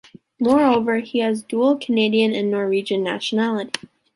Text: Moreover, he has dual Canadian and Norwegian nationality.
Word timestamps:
Moreover, 0.39 0.97
he 0.97 1.19
has 1.19 1.43
dual 1.43 1.75
Canadian 1.77 2.33
and 2.33 2.49
Norwegian 2.49 3.03
nationality. 3.03 3.87